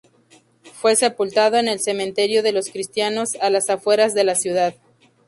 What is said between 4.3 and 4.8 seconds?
ciudad.